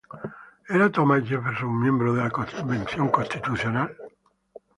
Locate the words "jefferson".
1.27-1.69